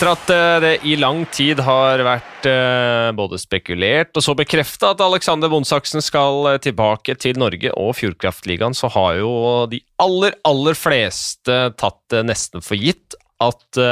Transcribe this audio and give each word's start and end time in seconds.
Etter 0.00 0.14
at 0.16 0.30
eh, 0.32 0.58
det 0.64 0.68
i 0.88 0.94
lang 0.96 1.26
tid 1.28 1.58
har 1.60 2.00
vært 2.00 2.46
eh, 2.48 3.10
både 3.12 3.36
spekulert 3.36 4.16
og 4.16 4.24
så 4.24 4.32
bekrefta 4.32 4.94
at 4.94 5.02
Alexander 5.04 5.50
Bondsaksen 5.52 6.00
skal 6.00 6.48
eh, 6.48 6.56
tilbake 6.64 7.18
til 7.20 7.36
Norge 7.36 7.68
og 7.76 7.90
Fjordkraftligaen, 7.98 8.72
så 8.72 8.88
har 8.94 9.18
jo 9.18 9.34
de 9.68 9.82
aller, 10.00 10.38
aller 10.48 10.78
fleste 10.80 11.58
tatt 11.76 12.00
det 12.14 12.22
nesten 12.30 12.64
for 12.64 12.80
gitt 12.80 13.18
at 13.44 13.82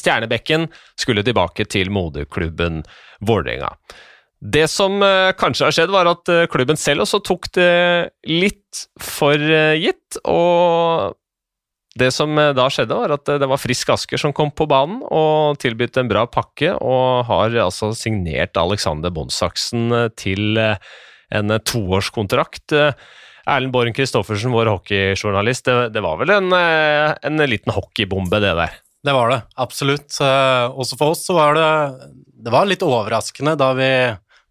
Stjernebekken 0.00 0.66
skulle 0.98 1.22
tilbake 1.26 1.68
til 1.70 1.94
moderklubben 1.94 2.82
Vålerenga. 3.22 3.70
Det 4.42 4.66
som 4.70 4.98
kanskje 5.38 5.68
har 5.68 5.74
skjedd, 5.74 5.94
var 5.94 6.10
at 6.10 6.34
klubben 6.50 6.78
selv 6.78 7.06
også 7.06 7.22
tok 7.26 7.46
det 7.54 8.10
litt 8.26 8.84
for 8.98 9.38
gitt, 9.38 10.18
og 10.22 11.14
det 11.98 12.12
som 12.14 12.38
eh, 12.38 12.52
da 12.54 12.68
skjedde, 12.70 12.94
var 12.94 13.14
at 13.16 13.30
eh, 13.30 13.38
det 13.42 13.48
var 13.50 13.58
Frisk 13.60 13.90
Asker 13.90 14.20
som 14.20 14.34
kom 14.36 14.52
på 14.54 14.66
banen 14.70 15.00
og 15.02 15.58
tilbød 15.62 15.98
en 15.98 16.10
bra 16.10 16.26
pakke, 16.30 16.76
og 16.78 17.26
har 17.30 17.56
altså 17.66 17.90
signert 17.98 18.58
Alexander 18.60 19.10
Bondsaksen 19.14 19.90
eh, 19.96 20.06
til 20.14 20.60
en 20.60 21.56
toårskontrakt. 21.62 22.74
Erlend 23.50 23.74
Borgen 23.74 23.94
Christoffersen, 23.94 24.54
vår 24.54 24.70
hockeyjournalist, 24.70 25.66
det, 25.66 25.90
det, 25.94 26.02
var 26.04 26.18
vel 26.20 26.32
en, 26.34 26.50
en, 26.54 27.44
liten 27.46 27.70
hockeybombe, 27.74 28.40
det 28.42 28.50
der? 28.58 28.74
Det 29.06 29.14
var 29.14 29.30
det, 29.32 29.38
absolutt. 29.62 30.18
Også 30.20 30.98
for 30.98 31.14
oss 31.14 31.22
så 31.24 31.36
var 31.38 31.54
det 31.56 31.68
Det 32.44 32.52
var 32.52 32.66
litt 32.68 32.82
overraskende 32.84 33.54
da 33.56 33.70
vi 33.78 33.88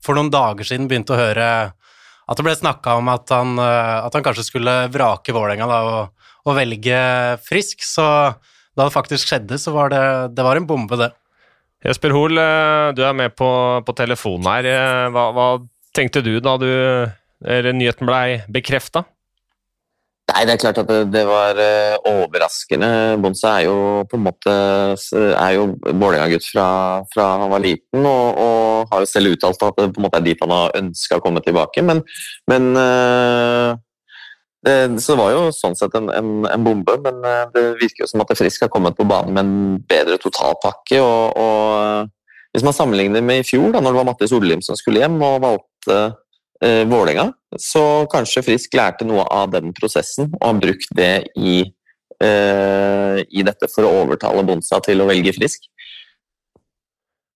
for 0.03 0.17
noen 0.17 0.31
dager 0.31 0.65
siden 0.65 0.87
begynte 0.89 1.13
å 1.13 1.19
høre 1.19 1.49
at 1.69 2.39
det 2.39 2.45
ble 2.47 2.55
snakka 2.55 2.95
om 3.01 3.11
at 3.11 3.31
han, 3.35 3.59
at 3.59 4.15
han, 4.15 4.23
kanskje 4.25 4.47
skulle 4.47 4.75
vrake 4.93 5.35
Vålerenga 5.35 5.67
og 5.67 6.18
å 6.47 6.55
velge 6.55 6.99
frisk, 7.45 7.83
så 7.85 8.05
da 8.79 8.87
det 8.87 8.95
faktisk 8.95 9.27
skjedde, 9.31 9.59
så 9.59 9.73
var 9.75 9.91
det, 9.91 10.03
det 10.37 10.45
var 10.45 10.59
en 10.59 10.67
bombe, 10.69 10.99
det. 10.99 11.11
Jesper 11.85 12.11
Hoel, 12.15 12.39
eh, 12.39 12.89
du 12.95 13.05
er 13.07 13.15
med 13.15 13.35
på, 13.39 13.49
på 13.87 13.95
telefonen 13.95 14.49
her. 14.51 14.67
Eh, 14.67 15.05
hva, 15.15 15.29
hva, 15.35 15.47
tenkte 15.95 16.21
du 16.23 16.35
da 16.43 16.57
du, 16.59 16.69
nyheten 17.39 18.07
blei 18.07 18.41
bekrefta? 18.51 19.05
Nei, 20.29 20.43
det 20.45 20.53
er 20.53 20.61
klart 20.61 20.79
at 20.83 20.89
det, 20.91 20.99
det 21.09 21.23
var 21.25 21.57
overraskende. 22.05 23.17
Bonse 23.23 23.49
er 23.49 23.65
jo 23.65 24.03
på 24.11 24.19
en 24.19 24.25
måte 24.27 24.53
er 24.53 25.55
jo 25.55 25.63
Vålerenga-gutt 25.87 26.45
fra, 26.51 26.67
fra, 27.09 27.25
han 27.41 27.49
var 27.49 27.63
liten, 27.63 28.03
og, 28.03 28.37
og, 28.37 28.91
har 28.91 29.01
jo 29.01 29.09
selv 29.09 29.33
uttalt 29.33 29.65
at 29.65 29.79
det 29.79 29.87
på 29.95 30.03
en 30.03 30.05
måte 30.05 30.21
er 30.21 30.27
dit 30.27 30.43
han 30.45 30.53
har 30.53 30.77
ønska 30.77 31.17
å 31.17 31.23
komme 31.25 31.41
tilbake. 31.47 31.81
Men, 31.87 32.03
men 32.51 32.69
så 34.99 35.13
det 35.13 35.19
var 35.21 35.31
jo 35.31 35.43
sånn 35.55 35.77
sett 35.79 35.93
en, 35.95 36.09
en, 36.11 36.31
en, 36.49 36.63
bombe, 36.65 36.97
men 37.05 37.21
eh, 37.23 37.43
det 37.53 37.63
virker 37.79 38.03
jo 38.03 38.09
som 38.11 38.23
at 38.25 38.33
Frisk 38.35 38.65
har 38.65 38.71
kommet 38.73 38.97
på 38.97 39.07
banen 39.07 39.31
med 39.35 39.45
en 39.45 39.77
bedre 39.87 40.17
totalpakke. 40.19 40.99
Og, 40.99 41.39
og 41.39 42.55
hvis 42.55 42.65
man 42.67 42.75
sammenligner 42.75 43.23
med 43.23 43.43
i 43.43 43.47
fjor, 43.47 43.69
da 43.71 43.79
når 43.79 43.93
det 43.93 44.01
var 44.01 44.09
Mattis 44.11 44.33
Sollim 44.33 44.63
som 44.65 44.77
skulle 44.79 44.99
hjem 45.03 45.15
og 45.23 45.39
valgte 45.45 45.99
eh, 46.65 46.83
Vålerenga, 46.89 47.29
så 47.55 48.03
kanskje 48.11 48.43
Frisk 48.49 48.75
lærte 48.75 49.07
noe 49.07 49.23
av 49.31 49.53
den 49.55 49.71
prosessen 49.77 50.33
og 50.33 50.45
har 50.45 50.61
brukt 50.65 50.91
det 50.97 51.13
i, 51.39 51.61
eh, 52.19 53.19
i 53.31 53.45
dette 53.47 53.71
for 53.71 53.87
å 53.87 53.95
overtale 54.03 54.43
Bonsa 54.47 54.81
til 54.83 54.99
å 54.99 55.07
velge 55.07 55.37
Frisk. 55.39 55.71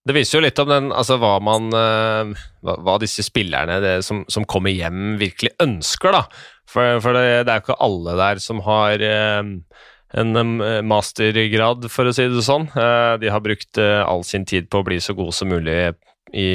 Det 0.04 0.12
viser 0.12 0.36
jo 0.36 0.44
litt 0.44 0.60
om 0.60 0.68
den, 0.68 0.90
altså 0.92 1.16
hva, 1.20 1.38
man, 1.40 1.70
eh, 1.72 2.32
hva, 2.64 2.76
hva 2.84 2.98
disse 3.00 3.24
spillerne 3.24 3.78
det, 3.80 3.94
som, 4.04 4.20
som, 4.28 4.44
kommer 4.44 4.74
hjem, 4.74 5.16
virkelig 5.20 5.54
ønsker. 5.64 6.12
da. 6.12 6.24
For, 6.68 6.98
for 7.04 7.16
det, 7.16 7.46
det, 7.46 7.54
er 7.54 7.60
jo 7.60 7.64
ikke 7.64 7.80
alle 7.86 8.16
der 8.20 8.42
som 8.44 8.60
har 8.66 9.04
eh, 9.04 9.40
en 10.20 10.42
mastergrad, 10.90 11.88
for 11.92 12.10
å 12.10 12.12
si 12.16 12.28
det 12.28 12.44
sånn. 12.44 12.68
Eh, 12.76 13.14
de 13.22 13.32
har 13.32 13.44
brukt 13.44 13.80
all 13.80 14.26
sin 14.28 14.44
tid 14.48 14.68
på 14.68 14.82
å 14.82 14.86
bli 14.90 15.00
så 15.00 15.16
gode 15.16 15.32
som 15.36 15.48
mulig 15.52 15.78
i, 16.34 16.50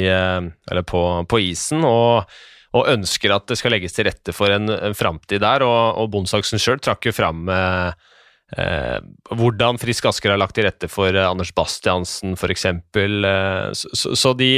på, 0.86 1.02
på, 1.26 1.42
isen. 1.50 1.82
og, 1.88 2.30
og 2.76 2.86
ønsker 2.92 3.34
at 3.34 3.48
det 3.50 3.58
skal 3.58 3.74
legges 3.74 3.96
til 3.96 4.06
rette 4.06 4.34
for 4.36 4.52
en, 4.54 4.70
en 4.70 4.94
framtid 4.94 5.42
der. 5.42 5.66
Og, 5.66 5.98
og 5.98 6.10
Bondsaksen 6.14 6.62
sjøl 6.62 6.78
trakk 6.78 7.10
jo 7.10 7.16
fram 7.16 7.50
eh, 7.50 8.09
hvordan 8.56 9.78
Frisk 9.78 10.08
Asker 10.10 10.32
har 10.32 10.40
lagt 10.40 10.56
til 10.58 10.66
rette 10.66 10.88
for 10.90 11.14
eh, 11.14 11.28
Anders 11.28 11.52
Bastiansen, 11.54 12.34
f.eks. 12.38 12.66
Eh, 12.66 13.68
så, 13.76 14.14
så 14.18 14.32
de, 14.38 14.52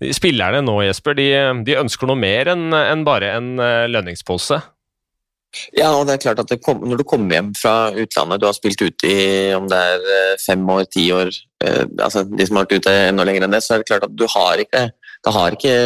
de, 0.00 0.14
spillerne 0.16 0.62
nå, 0.64 0.78
Jesper, 0.86 1.18
de, 1.18 1.28
de 1.66 1.76
ønsker 1.80 2.08
noe 2.08 2.20
mer 2.20 2.52
enn 2.54 2.70
en 2.72 3.04
bare 3.06 3.34
en 3.36 3.52
lønningspose. 3.92 4.62
Ja, 5.76 5.90
og 5.94 6.06
det 6.06 6.16
er 6.16 6.22
klart 6.22 6.40
at 6.42 6.52
kom, 6.64 6.82
Når 6.84 7.00
du 7.00 7.04
kommer 7.08 7.38
hjem 7.38 7.50
fra 7.56 7.90
utlandet, 7.94 8.40
du 8.40 8.46
har 8.48 8.56
spilt 8.56 8.82
ute 8.82 9.08
i 9.08 9.54
om 9.56 9.68
det 9.70 9.78
er 9.78 10.06
eh, 10.16 10.38
fem 10.42 10.62
år, 10.72 10.84
ti 10.92 11.08
år 11.14 11.30
eh, 11.64 11.84
altså 12.02 12.24
De 12.28 12.46
som 12.46 12.58
har 12.58 12.66
vært 12.66 12.82
ute 12.82 12.94
enda 13.08 13.26
lenger 13.26 13.46
enn 13.46 13.56
det, 13.56 13.62
så 13.64 13.76
er 13.76 13.82
det 13.82 13.90
klart 13.90 14.06
at 14.08 14.16
du 14.16 14.26
har 14.32 14.62
ikke 14.62 14.88
det 15.26 15.32
har 15.34 15.54
ikke 15.56 15.76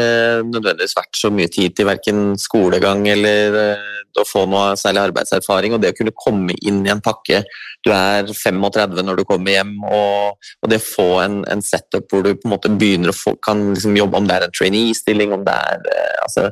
nødvendigvis 0.50 0.96
vært 0.98 1.16
så 1.16 1.30
mye 1.32 1.48
tid 1.48 1.72
til 1.72 1.86
verken 1.88 2.34
skolegang 2.40 3.06
eller 3.08 3.56
eh, 3.56 3.99
å 4.18 4.24
få 4.26 4.44
noe 4.50 4.74
særlig 4.80 5.04
arbeidserfaring. 5.08 5.76
Og 5.76 5.82
det 5.82 5.92
å 5.92 5.98
kunne 5.98 6.14
komme 6.16 6.56
inn 6.66 6.82
i 6.86 6.92
en 6.92 7.02
pakke 7.04 7.42
Du 7.84 7.92
er 7.94 8.28
35 8.28 9.04
når 9.06 9.20
du 9.20 9.24
kommer 9.24 9.54
hjem, 9.54 9.70
og, 9.88 10.48
og 10.60 10.68
det 10.68 10.80
å 10.82 10.84
få 10.84 11.08
en, 11.22 11.38
en, 11.48 11.62
setup 11.64 12.10
hvor 12.12 12.26
du 12.26 12.34
på 12.34 12.48
en 12.48 12.52
måte 12.52 12.72
begynner 12.72 13.12
å 13.12 13.16
få, 13.16 13.36
kan 13.40 13.70
liksom 13.70 13.96
jobbe, 13.96 14.18
om 14.18 14.26
det 14.28 14.36
er 14.36 14.44
en 14.44 14.56
trainee-stilling, 14.58 15.32
om 15.32 15.46
det 15.46 15.54
er 15.54 15.88
eh, 15.88 16.18
altså, 16.26 16.50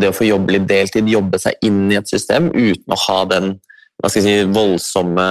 det 0.00 0.08
å 0.08 0.16
få 0.16 0.24
jobbe 0.24 0.54
litt 0.56 0.68
deltid, 0.70 1.10
jobbe 1.10 1.40
seg 1.42 1.58
inn 1.68 1.90
i 1.92 1.98
et 1.98 2.08
system 2.08 2.48
uten 2.54 2.94
å 2.94 3.00
ha 3.08 3.18
den 3.34 3.56
hva 4.00 4.08
skal 4.10 4.24
jeg 4.24 4.44
si, 4.44 4.52
voldsomme 4.54 5.26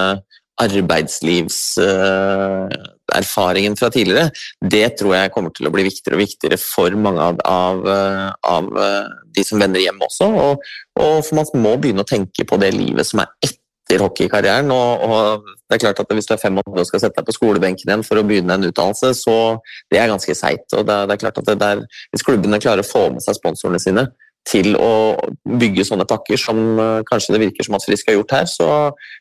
arbeidslivserfaringen 3.14 3.76
fra 3.78 3.90
tidligere, 3.90 4.30
det 4.60 4.96
tror 4.98 5.14
jeg 5.16 5.32
kommer 5.34 5.52
til 5.54 5.68
å 5.68 5.74
bli 5.74 5.86
viktigere 5.86 6.18
og 6.18 6.24
viktigere 6.24 6.58
for 6.60 6.94
mange 6.98 7.20
av, 7.22 7.42
av, 7.46 7.84
av 8.44 8.70
de 9.34 9.44
som 9.46 9.60
vender 9.60 9.82
hjem 9.82 10.02
også. 10.02 10.30
Og, 10.30 10.64
og, 11.00 11.20
for 11.26 11.38
man 11.38 11.52
må 11.64 11.76
begynne 11.80 12.04
å 12.04 12.08
tenke 12.08 12.46
på 12.48 12.58
det 12.60 12.72
livet 12.74 13.06
som 13.06 13.22
er 13.24 13.30
etter 13.44 14.02
hockeykarrieren. 14.04 14.70
Og, 14.74 15.06
og, 15.06 15.54
det 15.68 15.78
er 15.78 15.86
klart 15.86 16.02
at 16.04 16.12
Hvis 16.14 16.28
du 16.28 16.34
er 16.34 16.42
35 16.42 16.74
og 16.74 16.88
skal 16.88 17.04
sette 17.06 17.20
deg 17.20 17.28
på 17.28 17.36
skolebenken 17.36 17.90
igjen 17.90 18.04
for 18.06 18.20
å 18.20 18.26
begynne 18.26 18.58
en 18.58 18.68
utdannelse, 18.68 19.14
så 19.18 19.38
det 19.92 20.00
er 20.00 20.12
ganske 20.12 20.36
seigt. 20.38 20.68
Det, 20.70 20.84
det 20.84 21.16
er 21.16 21.22
klart 21.22 21.40
at 21.42 21.54
der, 21.60 21.86
hvis 22.12 22.26
klubbene 22.26 22.62
klarer 22.62 22.84
å 22.84 22.88
få 22.88 23.08
med 23.14 23.24
seg 23.24 23.38
sponsorene 23.40 23.82
sine, 23.82 24.08
til 24.44 24.74
å 24.76 25.16
bygge 25.48 25.86
sånne 25.88 26.04
pakker 26.08 26.36
som 26.36 26.58
eh, 26.76 27.02
kanskje 27.08 27.32
det 27.32 27.46
virker 27.46 27.64
som 27.64 27.78
at 27.78 27.86
Frisk 27.86 28.10
har 28.10 28.18
gjort 28.18 28.34
her, 28.36 28.48
så 28.50 28.66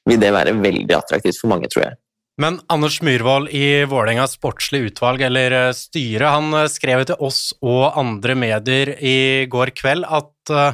vil 0.09 0.19
det 0.19 0.33
være 0.35 0.55
veldig 0.59 0.97
attraktivt 0.97 1.39
for 1.39 1.51
mange, 1.53 1.69
tror 1.71 1.85
jeg. 1.85 1.95
Men 2.41 2.57
Anders 2.73 2.97
Myhrvold 3.05 3.51
i 3.53 3.83
Vålerengas 3.85 4.37
sportslige 4.39 4.89
utvalg, 4.89 5.21
eller 5.21 5.53
eh, 5.53 5.75
styre, 5.77 6.31
han 6.33 6.49
eh, 6.57 6.69
skrev 6.71 7.03
til 7.05 7.19
oss 7.21 7.51
og 7.61 7.93
andre 7.99 8.33
medier 8.33 8.95
i 8.97 9.45
går 9.51 9.73
kveld 9.77 10.07
at 10.09 10.53
uh, 10.53 10.73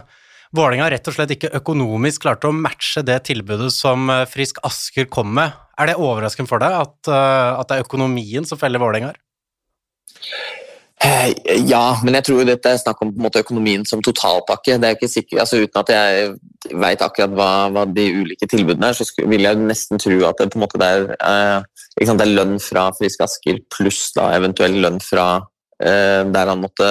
Vålerenga 0.55 0.87
rett 0.89 1.09
og 1.11 1.13
slett 1.13 1.33
ikke 1.35 1.51
økonomisk 1.59 2.23
klarte 2.23 2.49
å 2.49 2.55
matche 2.55 3.03
det 3.05 3.19
tilbudet 3.27 3.67
som 3.75 4.07
Frisk 4.31 4.57
Asker 4.65 5.05
kom 5.11 5.29
med. 5.37 5.51
Er 5.77 5.91
det 5.91 5.99
overraskende 6.01 6.49
for 6.49 6.63
deg 6.63 6.73
at, 6.73 7.11
at 7.11 7.69
det 7.69 7.75
er 7.77 7.85
økonomien 7.85 8.47
som 8.49 8.57
feller 8.57 8.81
Vålerenga? 8.81 9.11
Eh, 10.99 11.31
ja, 11.69 11.99
men 12.03 12.17
jeg 12.17 12.27
tror 12.27 12.41
dette 12.47 12.73
er 12.73 12.79
snakk 12.81 12.99
om 13.05 13.13
måte, 13.23 13.39
økonomien 13.45 13.85
som 13.87 14.01
totalpakke. 14.03 14.75
Det 14.81 14.87
er 14.87 14.97
ikke 14.97 15.11
sikkert, 15.11 15.43
altså 15.45 15.61
Uten 15.63 15.79
at 15.79 15.91
jeg 15.93 16.33
vet 16.73 17.03
akkurat 17.05 17.35
hva, 17.35 17.51
hva, 17.73 17.85
de 17.89 18.07
ulike 18.21 18.47
tilbudene 18.49 18.91
er, 18.91 18.97
så 18.97 19.27
vil 19.29 19.45
jeg 19.45 19.61
nesten 19.61 20.01
tro 20.01 20.17
at 20.27 20.41
det 20.41 20.59
måte 20.59 20.81
er, 20.83 21.13
eh, 21.17 21.85
det 21.99 22.09
er 22.09 22.35
lønn 22.35 22.59
fra 22.63 22.89
Frisk 22.97 23.23
Asker 23.25 23.61
pluss 23.73 24.09
da 24.15 24.29
eventuell 24.37 24.79
lønn 24.83 24.99
fra 25.03 25.27
eh, 25.83 26.25
der 26.27 26.51
han 26.51 26.61
måtte 26.63 26.89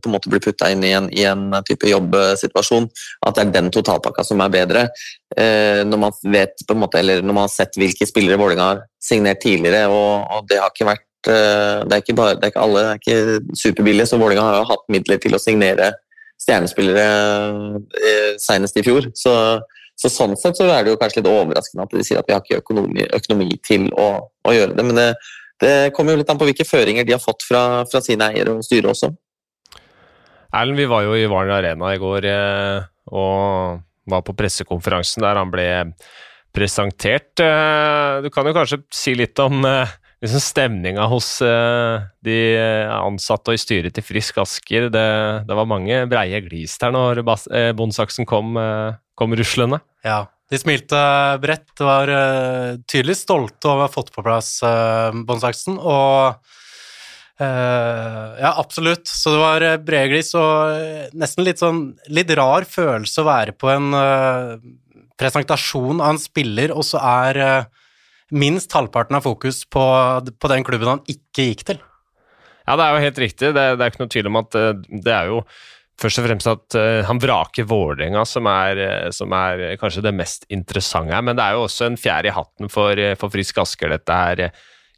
på 0.00 0.10
en 0.10 0.16
måte 0.16 0.32
bli 0.32 0.42
putta 0.44 0.70
inn 0.72 0.84
i 0.86 0.94
en, 0.96 1.10
i 1.12 1.26
en, 1.28 1.48
type 1.68 1.88
jobbsituasjon. 1.90 2.88
At 3.26 3.36
det 3.36 3.46
er 3.46 3.54
den 3.58 3.70
totalpakka 3.74 4.24
som 4.26 4.42
er 4.44 4.54
bedre. 4.54 4.88
Eh, 5.36 5.82
når 5.86 6.04
man 6.06 6.18
vet 6.32 6.66
på 6.66 6.76
en 6.76 6.82
måte, 6.84 7.02
eller 7.02 7.22
når 7.22 7.36
man 7.36 7.48
har 7.48 7.54
sett 7.54 7.78
hvilke 7.80 8.08
spillere 8.08 8.40
Vålerenga 8.40 8.72
har 8.72 8.84
signert 9.02 9.42
tidligere, 9.44 9.86
og, 9.88 10.26
og 10.30 10.50
det 10.50 10.60
har 10.62 10.74
ikke 10.74 10.92
vært 10.92 11.06
Eh, 11.28 11.80
det 11.84 11.96
er 11.96 12.14
bare, 12.16 12.36
det 12.40 12.46
er 12.46 12.52
ikke 12.52 12.62
alle 12.64 12.80
det 12.80 12.90
er 12.90 13.00
ikke 13.00 13.56
superbillige, 13.60 14.06
så 14.08 14.16
Vålerenga 14.16 14.46
har 14.46 14.62
jo 14.62 14.68
hatt 14.70 14.86
midler 14.88 15.18
til 15.20 15.36
å 15.36 15.40
signere 15.42 15.90
stjernespillere 16.40 17.04
eh, 18.00 18.32
senest 18.40 18.78
i 18.80 18.84
fjor. 18.84 19.10
Så, 19.16 19.34
så, 19.98 20.10
sånn 20.12 20.36
sett 20.40 20.58
så 20.58 20.68
er 20.70 20.84
det 20.84 20.94
jo 20.94 21.00
kanskje 21.00 21.20
litt 21.20 21.32
overraskende 21.32 21.86
at 21.86 21.96
de 21.96 22.06
sier 22.06 22.20
at 22.20 22.28
vi 22.28 22.36
har 22.36 22.44
ikke 22.44 22.62
økonomi, 22.62 23.04
økonomi 23.16 23.50
til 23.66 23.90
å, 23.92 24.08
å, 24.46 24.54
gjøre 24.56 24.76
det. 24.78 24.86
Men 24.88 25.00
det, 25.00 25.08
det, 25.62 25.74
kommer 25.96 26.14
jo 26.14 26.22
litt 26.22 26.32
an 26.32 26.40
på 26.40 26.48
hvilke 26.48 26.68
føringer 26.68 27.06
de 27.06 27.16
har 27.16 27.22
fått 27.22 27.44
fra, 27.46 27.84
fra 27.90 28.02
sine 28.04 28.30
eiere 28.32 28.56
og 28.56 28.64
styre 28.66 28.94
også. 28.94 29.12
Erlend, 30.50 30.80
vi 30.80 30.88
var 30.90 31.04
jo 31.06 31.14
i 31.14 31.28
Warner 31.30 31.60
Arena 31.60 31.92
i 31.94 32.00
går 32.02 32.26
eh, 32.26 32.88
og 33.14 33.84
var 34.10 34.26
på 34.26 34.34
pressekonferansen 34.34 35.22
der 35.22 35.38
han 35.38 35.52
ble 35.52 35.68
presentert. 36.50 37.38
Du 37.38 38.26
kan 38.34 38.48
jo 38.48 38.54
kanskje 38.56 38.80
si 38.90 39.12
litt 39.14 39.38
om 39.38 39.60
liksom 40.20 40.42
stemninga 40.44 41.06
hos 41.10 41.28
uh, 41.44 42.02
de 42.24 42.36
ansatte 42.92 43.52
og 43.52 43.56
i 43.56 43.60
styret 43.60 43.96
til 43.96 44.04
Frisk 44.04 44.40
Asker. 44.42 44.90
Det, 44.92 45.06
det 45.48 45.56
var 45.56 45.68
mange 45.68 46.02
breie 46.10 46.42
glis 46.44 46.76
der 46.80 46.92
når 46.94 47.22
eh, 47.24 47.70
Bondsaksen 47.76 48.28
kom, 48.28 48.58
kom 49.16 49.36
ruslende. 49.38 49.80
Ja, 50.04 50.26
De 50.50 50.60
smilte 50.60 51.00
bredt, 51.40 51.72
var 51.78 52.10
tydelig 52.90 53.20
stolte 53.22 53.70
over 53.70 53.84
å 53.84 53.88
ha 53.88 53.92
fått 53.92 54.12
på 54.14 54.24
plass 54.26 54.58
Bondsaksen. 55.26 55.78
Og 55.78 56.56
Ja, 57.40 58.50
absolutt. 58.60 59.08
Så 59.08 59.32
det 59.32 59.40
var 59.40 59.64
brede 59.80 60.10
glis 60.12 60.34
og 60.36 61.14
nesten 61.16 61.46
litt 61.46 61.62
sånn 61.62 61.94
litt 62.12 62.32
rar 62.36 62.66
følelse 62.68 63.22
å 63.22 63.28
være 63.30 63.54
på 63.56 63.70
en 63.72 63.94
presentasjon 65.20 66.00
av 66.00 66.14
en 66.14 66.20
spiller, 66.20 66.72
og 66.72 66.84
så 66.84 67.00
er 67.00 67.40
minst 68.32 68.72
halvparten 68.76 69.18
av 69.18 69.26
fokus 69.26 69.64
på, 69.68 69.84
på 70.30 70.50
den 70.52 70.66
klubben 70.66 70.94
han 70.94 71.04
ikke 71.10 71.50
gikk 71.50 71.66
til. 71.72 71.82
Ja, 72.66 72.76
det 72.78 72.86
er 72.86 72.94
jo 72.94 73.04
helt 73.06 73.20
riktig. 73.24 73.52
Det, 73.56 73.66
det 73.76 73.84
er 73.84 73.92
ikke 73.92 74.02
noe 74.04 74.14
tvil 74.14 74.30
om 74.30 74.40
at 74.40 74.56
det 75.06 75.14
er 75.14 75.30
jo 75.32 75.44
først 76.00 76.20
og 76.20 76.26
fremst 76.26 76.48
at 76.48 76.76
uh, 76.78 77.00
han 77.08 77.20
vraker 77.20 77.66
Vålerenga, 77.68 78.22
som, 78.28 78.46
uh, 78.46 79.08
som, 79.14 79.34
er 79.36 79.76
kanskje 79.80 80.04
det 80.06 80.14
mest 80.16 80.46
interessante 80.52 81.12
her. 81.16 81.24
Men 81.26 81.38
det 81.38 81.44
er 81.44 81.58
jo 81.58 81.66
også 81.66 81.90
en 81.90 81.98
fjær 82.00 82.28
i 82.28 82.34
hatten 82.34 82.72
for, 82.72 83.02
for 83.20 83.34
Frisk 83.34 83.60
Asker, 83.64 83.92
dette 83.92 84.20
her. 84.22 84.46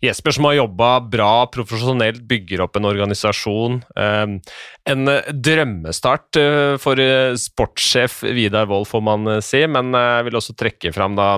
Jesper 0.03 0.35
som 0.35 0.49
har 0.49 0.57
jobba 0.59 0.89
bra 1.07 1.47
profesjonelt, 1.53 2.25
bygger 2.27 2.65
opp 2.65 2.79
en 2.79 2.89
organisasjon. 2.91 3.77
En 3.95 5.13
drømmestart 5.47 6.39
for 6.83 7.03
sportssjef 7.39 8.17
Vidar 8.35 8.67
Wold, 8.71 8.89
får 8.91 9.05
man 9.07 9.31
si, 9.47 9.63
men 9.71 9.95
jeg 9.95 10.27
vil 10.27 10.41
også 10.41 10.57
trekke 10.59 10.91
fram 10.97 11.15
da 11.15 11.29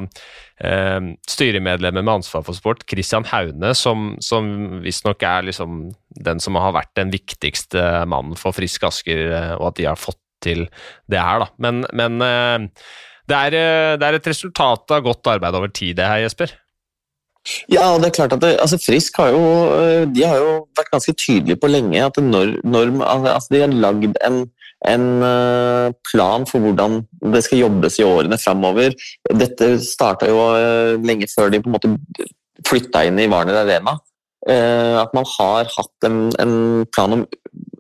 styremedlemmer 1.29 2.01
med 2.01 2.23
ansvar 2.23 2.47
for 2.47 2.57
sport, 2.57 2.87
Christian 2.89 3.29
Haune, 3.29 3.75
som, 3.77 4.15
som 4.25 4.49
visstnok 4.85 5.23
er 5.29 5.51
liksom 5.51 5.91
den 6.25 6.41
som 6.41 6.59
har 6.61 6.75
vært 6.75 6.95
den 6.99 7.13
viktigste 7.13 7.83
mannen 8.11 8.39
for 8.39 8.55
Frisk 8.57 8.87
Asker, 8.87 9.25
eh, 9.31 9.55
og 9.59 9.73
at 9.73 9.81
de 9.81 9.89
har 9.89 10.01
fått 10.01 10.21
til 10.45 10.67
det 11.11 11.21
her, 11.21 11.45
da. 11.45 11.51
Men, 11.63 11.85
men 11.97 12.21
eh, 12.25 12.69
det, 13.31 13.39
er, 13.39 13.57
eh, 13.59 13.95
det, 13.99 14.07
er, 14.07 14.19
et 14.19 14.31
resultat 14.31 14.95
av 14.95 15.05
godt 15.07 15.33
arbeid 15.35 15.59
over 15.59 15.73
tid, 15.73 15.97
det 16.01 16.09
her, 16.09 16.23
Jesper? 16.25 16.55
Ja, 17.69 17.87
det 18.01 18.09
er 18.09 18.17
klart 18.17 18.35
at 18.37 18.43
det, 18.45 18.55
altså 18.63 18.79
Frisk 18.81 19.19
har 19.21 19.35
jo, 19.35 19.43
de 20.15 20.25
har 20.25 20.41
jo 20.41 20.53
vært 20.77 20.93
ganske 20.95 21.13
tydelige 21.21 21.61
på 21.61 21.69
lenge 21.69 22.01
at 22.01 22.21
når, 22.21 22.55
når 22.65 22.95
altså 23.05 23.53
de 23.53 23.61
har 23.61 23.75
lagd 23.85 24.17
en, 24.25 24.39
en, 24.89 25.05
plan 26.09 26.49
for 26.49 26.65
hvordan 26.65 27.03
det 27.35 27.45
skal 27.45 27.67
jobbes 27.67 28.01
i 28.01 28.07
årene 28.09 28.41
framover. 28.41 28.97
Dette 29.29 29.75
starta 29.85 30.31
jo 30.31 30.41
lenge 31.05 31.29
før 31.35 31.53
de 31.53 31.61
på 31.61 31.69
en 31.69 31.77
måte 31.77 31.93
flytta 32.65 33.05
inn 33.09 33.21
i 33.21 33.29
Warner 33.29 33.61
Arena. 33.65 33.99
Eh, 34.45 34.97
at 35.01 35.15
man 35.17 35.25
har 35.39 35.69
hatt 35.73 36.05
en, 36.05 36.29
en, 36.43 36.85
plan 36.93 37.13
om, 37.17 37.23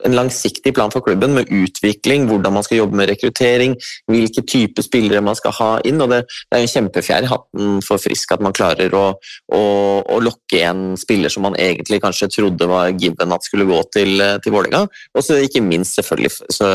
en 0.04 0.14
langsiktig 0.16 0.72
plan 0.76 0.92
for 0.92 1.04
klubben 1.04 1.34
med 1.36 1.50
utvikling, 1.52 2.24
hvordan 2.30 2.54
man 2.56 2.64
skal 2.64 2.78
jobbe 2.78 2.96
med 2.96 3.10
rekruttering, 3.10 3.74
hvilke 4.08 4.40
type 4.48 4.84
spillere 4.84 5.20
man 5.24 5.36
skal 5.36 5.52
ha 5.58 5.68
inn. 5.84 6.00
og 6.00 6.08
Det, 6.12 6.22
det 6.24 6.56
er 6.56 6.64
en 6.64 6.72
kjempefjær 6.72 7.26
i 7.26 7.30
hatten 7.32 7.82
for 7.84 8.00
Frisk 8.00 8.32
at 8.32 8.44
man 8.44 8.56
klarer 8.56 8.96
å, 8.96 9.04
å, 9.52 9.60
å, 10.00 10.20
lokke 10.24 10.62
en 10.64 10.94
spiller 11.00 11.32
som 11.32 11.44
man 11.44 11.58
egentlig 11.60 12.00
kanskje 12.04 12.30
trodde 12.38 12.68
var 12.70 12.94
given 12.96 13.36
at 13.36 13.44
skulle 13.44 13.68
gå 13.68 13.82
til, 13.92 14.24
til 14.40 14.56
Vålerenga. 14.56 14.86
Og 15.12 15.26
så 15.26 15.42
ikke 15.44 15.64
minst 15.64 16.00
selvfølgelig 16.00 16.54
så 16.54 16.70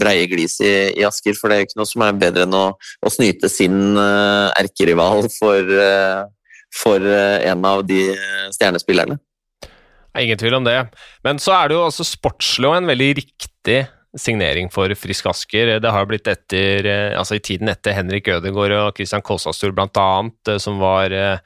breie 0.00 0.24
glis 0.30 0.56
i, 0.64 0.72
i, 0.94 1.04
Asker, 1.04 1.36
for 1.36 1.52
det 1.52 1.58
er 1.58 1.68
ikke 1.68 1.82
noe 1.82 1.90
som 1.90 2.06
er 2.06 2.16
bedre 2.16 2.48
enn 2.48 2.56
å, 2.56 2.64
å 2.80 3.12
snyte 3.12 3.52
sin 3.52 3.92
uh, 3.98 4.48
erkerival 4.56 5.28
for, 5.36 5.76
for 6.80 7.12
en 7.12 7.68
av 7.68 7.84
de 7.84 8.06
stjernespillerne. 8.56 9.20
Ingen 10.18 10.38
tvil 10.38 10.54
om 10.60 10.66
det. 10.66 10.78
Men 11.26 11.40
så 11.42 11.56
er 11.56 11.68
det 11.68 11.78
jo 11.78 11.84
altså 11.88 12.06
sportslig 12.06 12.68
og 12.70 12.78
en 12.78 12.90
veldig 12.90 13.10
riktig 13.18 13.80
signering 14.14 14.70
for 14.70 14.92
Frisk 14.98 15.26
Asker. 15.26 15.76
Det 15.82 15.90
har 15.90 16.06
blitt 16.06 16.28
etter, 16.30 16.86
eh, 16.86 17.18
altså 17.18 17.38
i 17.38 17.42
tiden 17.42 17.70
etter 17.72 17.96
Henrik 17.96 18.28
Ødegaard 18.30 18.76
og 18.78 18.98
Christian 18.98 19.24
Kåsastur 19.26 19.74
bl.a., 19.74 20.10
eh, 20.48 20.60
som 20.62 20.78
var 20.82 21.14
eh, 21.14 21.42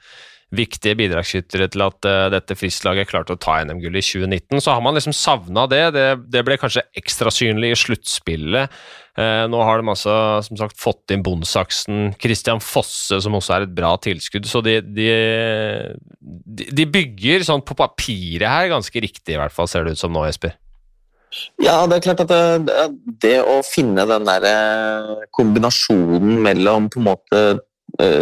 viktige 0.55 0.97
bidragsskyttere 0.97 1.67
til 1.69 1.83
at 1.85 2.07
dette 2.33 2.55
Frisk-laget 2.57 3.09
klarte 3.11 3.35
å 3.35 3.39
ta 3.41 3.59
NM-gullet 3.61 4.01
i 4.01 4.07
2019. 4.25 4.63
Så 4.63 4.73
har 4.73 4.81
man 4.81 4.97
liksom 4.97 5.13
savna 5.13 5.67
det. 5.69 5.83
det. 5.93 6.07
det. 6.33 6.41
ble 6.47 6.57
kanskje 6.57 6.87
ekstra 6.97 7.29
synlig 7.33 7.75
i 7.75 7.77
sluttspillet. 7.77 8.79
Uh, 9.19 9.45
nå 9.51 9.59
har 9.67 9.81
de 9.81 9.91
altså 9.91 10.13
som 10.45 10.59
sagt 10.61 10.77
fått 10.79 11.11
inn 11.11 11.23
Bondsaksen, 11.25 12.13
Christian 12.21 12.61
Fosse, 12.63 13.19
som 13.19 13.35
også 13.35 13.57
er 13.57 13.65
et 13.65 13.75
bra 13.75 13.91
tilskudd. 13.99 14.47
Så 14.47 14.61
de, 14.63 14.77
de, 14.85 15.09
de 16.71 16.87
bygger 16.87 17.43
sånn 17.47 17.65
på 17.65 17.75
papiret 17.79 18.47
her 18.47 18.71
ganske 18.71 19.03
riktig, 19.03 19.35
i 19.35 19.41
hvert 19.41 19.55
fall, 19.55 19.67
ser 19.67 19.85
det 19.85 19.97
ut 19.97 20.01
som 20.01 20.13
nå, 20.15 20.23
Jesper. 20.29 20.55
Ja, 21.61 21.83
det 21.85 21.99
er 21.99 22.05
klart 22.07 22.23
at 22.23 22.31
det, 22.31 22.85
det 23.21 23.35
å 23.45 23.59
finne 23.65 24.07
den 24.09 24.25
der 24.25 24.45
eh, 24.49 25.25
kombinasjonen 25.35 26.39
mellom 26.41 26.87
på 26.89 27.01
en 27.01 27.05
måte 27.05 27.41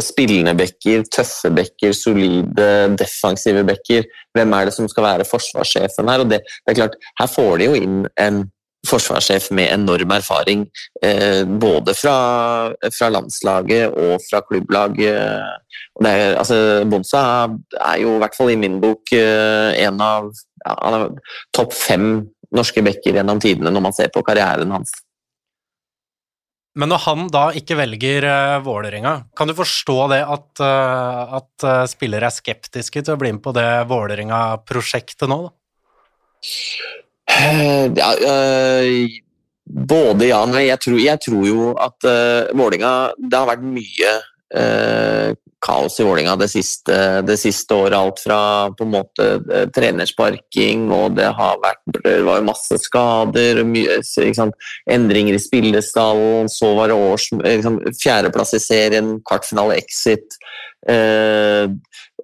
spillende 0.02 0.56
bekker, 0.58 1.04
tøffe 1.14 1.52
bekker, 1.54 1.96
solide 1.96 2.68
defensive 2.98 3.64
bekker. 3.68 4.08
Hvem 4.38 4.54
er 4.58 4.68
det 4.68 4.76
som 4.76 4.90
skal 4.90 5.06
være 5.06 5.28
forsvarssjefen 5.30 6.10
her? 6.12 6.24
Og 6.24 6.32
det, 6.32 6.44
det 6.66 6.74
er 6.74 6.80
klart, 6.82 6.98
Her 7.20 7.30
får 7.32 7.58
de 7.60 7.70
jo 7.70 7.76
inn 7.78 8.00
en 8.22 8.46
forsvarssjef 8.88 9.50
med 9.56 9.72
enorm 9.74 10.12
erfaring, 10.16 10.66
eh, 11.04 11.44
både 11.46 11.94
fra, 11.98 12.18
fra, 12.94 13.10
landslaget 13.10 13.94
og 13.98 14.22
fra 14.30 14.42
klubblaget. 14.48 15.18
Altså, 16.06 16.86
Bonsa 16.90 17.24
er 17.82 17.98
jo 18.04 18.16
i 18.16 18.22
hvert 18.22 18.38
fall 18.38 18.54
i 18.54 18.60
min 18.60 18.80
bok 18.84 19.14
eh, 19.18 19.74
en 19.88 20.02
av 20.04 20.30
ja, 20.66 21.04
topp 21.56 21.76
fem 21.76 22.08
norske 22.56 22.84
bekker 22.86 23.18
gjennom 23.18 23.42
tidene 23.44 23.74
når 23.74 23.84
man 23.90 23.96
ser 23.96 24.14
på 24.14 24.24
karrieren 24.26 24.72
hans. 24.72 24.94
Men 26.78 26.92
når 26.94 27.04
han 27.08 27.30
da 27.34 27.48
ikke 27.58 27.78
velger 27.80 28.28
uh, 28.28 28.58
Vålerenga, 28.66 29.14
kan 29.38 29.50
du 29.50 29.56
forstå 29.58 29.98
det 30.14 30.22
at, 30.22 30.50
uh, 30.62 31.38
at 31.40 31.66
uh, 31.66 31.86
spillere 31.90 32.30
er 32.30 32.36
skeptiske 32.36 33.02
til 33.02 33.16
å 33.16 33.20
bli 33.20 33.34
med 33.34 33.44
på 33.46 33.54
det 33.58 33.66
Vålerenga-prosjektet 33.90 35.30
nå? 35.32 35.40
da? 35.48 35.56
Ja, 37.98 38.12
både 39.68 40.30
ja 40.30 40.40
nei. 40.48 40.68
Jeg 40.70 40.80
tror, 40.86 41.00
jeg 41.02 41.22
tror 41.26 41.44
jo 41.50 41.74
at 41.82 42.08
uh, 42.08 42.54
Vålerenga 42.56 42.94
Det 43.20 43.42
har 43.42 43.50
vært 43.50 43.66
mye 43.68 44.14
kaos 45.68 46.00
i 46.00 46.06
Vålinga 46.08 46.38
det 46.40 46.48
siste, 46.52 46.98
siste, 47.36 47.76
året. 47.76 47.97
Alt 47.97 48.21
fra 48.24 48.40
på 48.78 48.88
en 48.88 48.94
måte 48.94 49.28
uh, 49.44 49.66
trenersparking, 49.76 50.88
og 50.95 51.18
det 51.19 51.28
har 51.38 51.59
vært 51.64 52.00
det 52.06 52.16
var 52.28 52.45
masse 52.47 52.80
skader, 52.86 53.62
mye, 53.68 54.00
endringer 54.90 55.36
i 55.36 55.44
spillestallen, 55.44 56.47
så 56.52 56.71
var 56.78 56.92
det 56.92 56.97
års, 56.97 57.28
liksom, 57.44 57.81
fjerdeplass 58.00 58.56
i 58.56 58.64
serien, 58.64 59.18
kvartfinale 59.28 59.78
exit. 59.81 60.40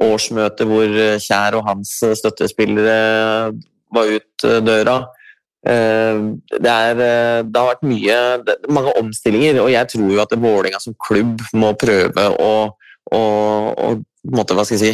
årsmøte 0.03 0.65
hvor 0.67 0.93
Kjær 1.21 1.57
og 1.59 1.67
hans 1.67 1.97
støttespillere 1.99 2.95
var 3.93 4.13
ut 4.17 4.47
eh, 4.47 4.61
døra. 4.65 4.97
Eh, 5.67 6.21
det, 6.59 6.71
er, 6.71 7.01
eh, 7.07 7.39
det, 7.45 7.59
har 7.59 7.69
vært 7.71 7.87
mye, 7.87 8.17
mange 8.73 8.95
omstillinger, 8.99 9.61
og 9.63 9.71
jeg 9.73 9.91
tror 9.93 10.15
jo 10.15 10.23
at 10.23 10.35
Vålerenga 10.35 10.81
som 10.83 10.97
klubb 11.07 11.43
må 11.55 11.73
prøve 11.79 12.29
å, 12.41 12.53
å, 13.11 13.23
og 13.73 14.03
måte, 14.31 14.55
hva 14.55 14.65
skal 14.67 14.79
jeg 14.79 14.83
si, 14.83 14.93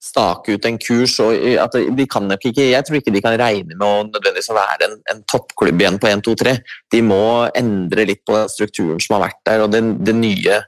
stake 0.00 0.54
ut 0.56 0.64
en 0.64 0.78
kurs. 0.80 1.18
og 1.20 1.34
at 1.60 1.74
de 1.76 2.06
kan 2.08 2.30
ikke, 2.32 2.70
Jeg 2.70 2.84
tror 2.86 2.96
ikke 3.00 3.12
de 3.12 3.20
kan 3.20 3.36
regne 3.36 3.74
med 3.74 3.84
å 3.84 4.06
nødvendigvis 4.08 4.52
være 4.56 4.88
en, 4.88 4.98
en 5.12 5.22
toppklubb 5.28 5.82
igjen 5.82 5.98
på 6.00 6.08
1-2-3. 6.08 6.56
De 6.92 7.02
må 7.04 7.48
endre 7.54 8.06
litt 8.08 8.24
på 8.24 8.36
den 8.36 8.48
strukturen 8.48 9.00
som 9.02 9.18
har 9.18 9.26
vært 9.28 9.42
der, 9.44 9.64
og 9.66 9.74
det, 9.74 9.82
det 10.00 10.16
nye 10.16 10.62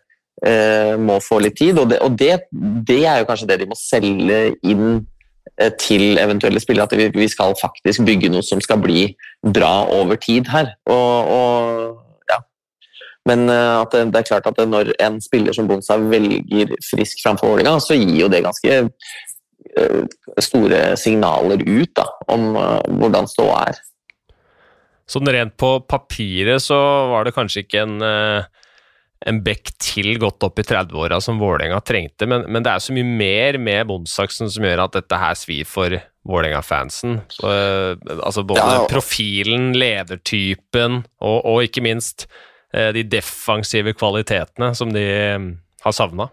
eh, 0.44 0.98
må 1.00 1.16
få 1.24 1.40
litt 1.40 1.56
tid. 1.62 1.78
og, 1.78 1.88
det, 1.94 2.02
og 2.04 2.18
det, 2.18 2.34
det, 2.84 3.00
er 3.06 3.22
jo 3.22 3.30
kanskje 3.30 3.48
det 3.54 3.62
de 3.62 3.70
må 3.72 3.78
selge 3.78 4.42
inn 4.68 5.00
Eh, 5.60 5.72
til 5.78 6.18
eventuelle 6.18 6.60
spillere 6.60 6.88
at 6.88 7.14
vi, 7.14 7.28
skal 7.28 7.54
faktisk 7.60 8.06
bygge 8.06 8.30
noe 8.32 8.42
som 8.42 8.60
skal 8.64 8.80
bli 8.80 9.10
bra 9.44 9.84
over 9.92 10.16
tid 10.16 10.48
her. 10.48 10.72
Og, 10.86 11.28
og. 11.36 12.00
Men 13.28 13.46
eh, 13.52 13.74
at 13.80 13.94
det, 13.94 14.06
det, 14.10 14.22
er 14.22 14.30
klart 14.32 14.48
at 14.50 14.62
når 14.66 14.94
en 15.02 15.20
spiller 15.22 15.54
som 15.56 15.68
Bonsa 15.70 15.98
velger 16.00 16.74
frisk 16.88 17.22
framfor 17.22 17.52
Vålerenga, 17.52 17.78
så 17.82 17.98
gir 17.98 18.24
jo 18.24 18.30
det 18.32 18.42
ganske 18.44 18.80
uh, 18.82 20.00
store 20.42 20.82
signaler 20.98 21.62
ut 21.62 21.92
da, 21.98 22.08
om 22.34 22.50
uh, 22.56 22.80
hvordan 22.88 23.30
ståa 23.30 23.60
er. 23.70 23.78
Sånn 25.10 25.28
rent 25.28 25.54
på 25.60 25.76
papiret 25.86 26.62
så 26.64 26.78
var 27.12 27.26
det 27.26 27.36
kanskje 27.36 27.66
ikke 27.66 27.86
en 27.86 28.02
uh 28.02 28.60
en 29.28 29.40
bekk 29.44 29.72
til 29.82 30.16
godt 30.20 30.42
opp 30.46 30.60
i 30.60 30.64
30-åra 30.66 31.18
som 31.22 31.40
Vålerenga 31.40 31.80
trengte, 31.86 32.26
men, 32.30 32.46
men, 32.48 32.64
det 32.64 32.72
er 32.72 32.82
så 32.82 32.94
mye 32.94 33.06
mer 33.06 33.58
med 33.62 33.88
Bondsaksen 33.90 34.50
som 34.52 34.66
gjør 34.66 34.86
at 34.86 34.96
dette 34.98 35.20
her 35.22 35.36
svir 35.38 35.68
for 35.68 35.98
Vålerenga-fansen. 36.28 37.20
Uh, 37.42 37.98
altså 38.22 38.44
både 38.46 38.62
ja, 38.62 38.86
profilen, 38.90 39.72
ledertypen 39.78 41.02
og, 41.22 41.38
og, 41.38 41.62
ikke 41.66 41.84
minst 41.84 42.28
de 42.72 43.02
defensive 43.04 43.92
kvalitetene 43.98 44.72
som 44.78 44.92
de 44.94 45.04
um, 45.36 45.50
har 45.84 45.96
savna. 45.96 46.28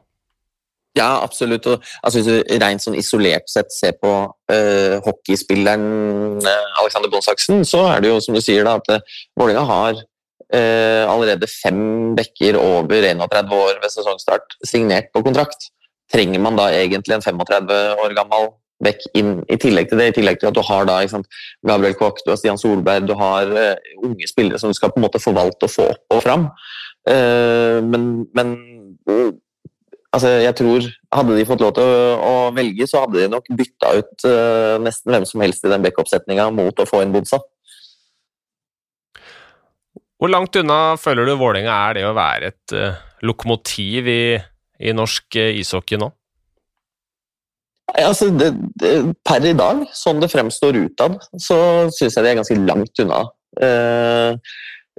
Ja, 0.98 1.22
absolutt. 1.24 1.68
Og, 1.70 1.84
altså, 2.02 2.20
hvis 2.20 2.30
du 2.30 2.62
rent 2.62 2.84
sånn 2.84 2.98
isolert 2.98 3.50
sett 3.52 3.72
ser 3.74 3.96
på 4.02 4.12
uh, 4.30 4.96
hockeyspilleren 5.06 6.40
Alexander 6.82 7.12
Bonsaksen, 7.12 7.64
så 7.68 7.86
er 7.92 8.04
det 8.04 8.14
jo 8.14 8.22
som 8.24 8.38
du 8.38 8.42
sier 8.44 8.66
da, 8.68 8.78
at 8.80 9.12
Vålerenga 9.38 9.66
har 9.70 10.00
uh, 10.00 11.04
allerede 11.06 11.50
fem 11.52 12.16
bekker 12.18 12.58
over 12.60 13.06
31 13.12 13.54
år 13.60 13.84
ved 13.84 13.94
sesongstart 13.94 14.58
signert 14.68 15.14
på 15.14 15.24
kontrakt. 15.26 15.70
Trenger 16.10 16.42
man 16.42 16.58
da 16.58 16.72
egentlig 16.74 17.20
en 17.20 17.26
35 17.26 17.70
år 18.02 18.18
gammel 18.18 18.50
bekk 18.84 19.04
inn 19.18 19.34
i 19.52 19.58
tillegg 19.60 19.90
til 19.90 20.00
det? 20.00 20.10
I 20.12 20.16
tillegg 20.20 20.40
til 20.40 20.50
at 20.52 20.58
du 20.58 20.64
har 20.66 20.88
da 20.88 21.00
sant, 21.12 21.28
Gabriel 21.68 21.98
Koch, 22.00 22.22
du 22.24 22.32
har 22.32 22.40
Stian 22.40 22.60
Solberg, 22.60 23.08
du 23.10 23.16
har 23.20 23.52
uh, 23.52 23.92
unge 24.06 24.30
spillere 24.30 24.60
som 24.62 24.72
du 24.72 24.78
skal 24.78 24.94
på 24.94 25.02
en 25.02 25.08
måte 25.08 25.22
forvalte 25.22 25.68
og 25.68 25.74
få 25.74 25.90
opp 25.94 26.18
og 26.18 26.24
fram. 26.26 26.48
Uh, 27.08 27.80
men, 27.86 28.10
men 28.38 28.56
uh, 29.10 29.32
altså, 30.16 30.40
jeg 30.46 30.56
tror 30.60 30.90
Hadde 31.10 31.38
de 31.40 31.46
fått 31.50 31.64
lov 31.64 31.72
til 31.74 31.88
å, 31.90 32.02
å 32.22 32.34
velge, 32.54 32.86
så 32.86 33.00
hadde 33.02 33.24
de 33.24 33.32
nok 33.34 33.48
bytta 33.58 33.96
ut 33.98 34.26
nesten 34.86 35.10
hvem 35.10 35.24
som 35.26 35.42
helst 35.42 35.64
i 35.66 35.72
den 35.72 35.82
bekkoppsetninga 35.82 36.44
mot 36.54 36.78
å 36.78 36.86
få 36.86 37.00
inn 37.02 37.16
Bodsa. 37.16 37.40
Hvor 40.22 40.30
langt 40.30 40.60
unna 40.62 40.78
føler 41.02 41.26
du 41.26 41.34
Vålerenga 41.40 41.80
er 41.88 41.98
det 41.98 42.04
å 42.06 42.14
være 42.14 42.52
et 42.54 42.76
lokomotiv 43.26 44.12
i, 44.14 44.22
i 44.86 44.94
norsk 44.94 45.40
ishockey 45.48 45.98
nå? 45.98 46.12
Altså, 47.98 48.30
det, 48.36 48.52
det, 48.82 48.94
per 49.26 49.46
i 49.48 49.56
dag, 49.58 49.86
sånn 49.98 50.20
det 50.22 50.32
fremstår 50.32 50.78
utad, 50.78 51.18
så 51.42 51.60
syns 51.96 52.18
jeg 52.18 52.26
de 52.26 52.32
er 52.32 52.40
ganske 52.42 52.58
langt 52.62 53.02
unna. 53.04 53.24
Uh, 53.60 54.36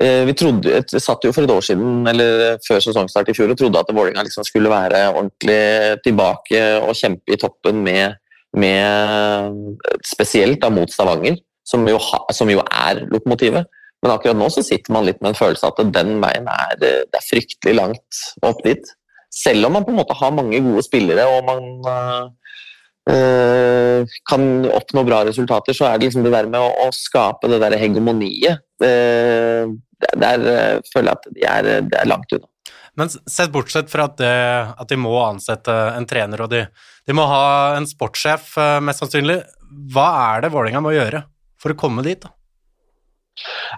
vi 0.00 0.32
trodde, 0.32 0.80
satt 0.96 1.26
jo 1.26 1.32
for 1.36 1.44
et 1.44 1.52
år 1.52 1.64
siden, 1.64 2.06
eller 2.08 2.56
før 2.64 2.80
sesongstart 2.80 3.28
i 3.28 3.34
fjor 3.36 3.52
og 3.52 3.58
trodde 3.60 3.82
at 3.82 3.90
Vålerenga 3.92 4.24
liksom 4.24 4.46
skulle 4.48 4.72
være 4.72 5.02
ordentlig 5.10 5.98
tilbake 6.06 6.62
og 6.80 6.96
kjempe 6.96 7.34
i 7.34 7.38
toppen 7.40 7.82
med, 7.84 8.16
med 8.56 9.76
spesielt 10.08 10.62
da 10.62 10.70
mot 10.72 10.88
Stavanger, 10.88 11.36
som 11.68 11.84
jo, 11.84 12.00
ha, 12.00 12.22
som 12.32 12.48
jo 12.48 12.64
er 12.64 13.04
lokomotivet. 13.12 13.68
Men 14.00 14.14
akkurat 14.14 14.38
nå 14.40 14.48
så 14.48 14.64
sitter 14.64 14.96
man 14.96 15.04
litt 15.04 15.20
med 15.20 15.34
en 15.34 15.40
følelse 15.42 15.68
av 15.68 15.76
at 15.76 15.92
den 15.92 16.16
veien 16.22 16.48
er, 16.48 16.76
det 16.80 17.20
er 17.20 17.26
fryktelig 17.26 17.76
langt 17.76 18.24
opp 18.48 18.64
dit. 18.64 18.94
Selv 19.30 19.68
om 19.68 19.76
man 19.76 19.84
på 19.84 19.92
en 19.92 20.00
måte 20.00 20.16
har 20.16 20.32
mange 20.34 20.58
gode 20.64 20.82
spillere 20.86 21.26
og 21.28 21.44
man 21.46 21.66
øh, 21.92 22.30
kan 24.28 24.44
oppnå 24.70 25.04
bra 25.06 25.22
resultater, 25.26 25.76
så 25.76 25.88
er 25.88 25.98
det 25.98 26.08
liksom 26.08 26.24
det 26.26 26.32
der 26.34 26.48
med 26.50 26.60
å, 26.62 26.70
å 26.86 26.88
skape 26.94 27.50
det 27.52 27.60
der 27.62 27.76
hegemoniet 27.80 28.62
øh, 28.84 29.72
Der 30.20 30.46
føler 30.92 31.10
jeg 31.10 31.16
at 31.16 31.28
de 31.36 31.44
er, 31.44 31.70
det 31.90 31.98
er 32.00 32.08
langt 32.08 32.32
unna. 32.32 32.48
Men 32.98 33.12
sett 33.12 33.52
bortsett 33.54 33.90
fra 33.92 34.08
at, 34.08 34.16
det, 34.18 34.32
at, 34.74 34.88
de 34.90 34.98
må 34.98 35.12
ansette 35.22 35.72
en 35.94 36.08
trener 36.08 36.42
og 36.42 36.50
de, 36.52 36.64
de 37.06 37.16
må 37.16 37.26
ha 37.30 37.76
en 37.76 37.86
sportssjef, 37.88 38.54
mest 38.84 39.04
sannsynlig, 39.04 39.38
hva 39.94 40.08
er 40.32 40.44
det 40.44 40.52
Vålerenga 40.54 40.82
må 40.84 40.94
gjøre 40.96 41.22
for 41.60 41.74
å 41.74 41.78
komme 41.78 42.04
dit? 42.06 42.20
da? 42.24 42.32